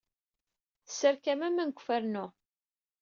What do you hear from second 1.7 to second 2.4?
ufarnu.